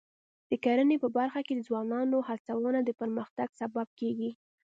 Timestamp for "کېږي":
3.99-4.31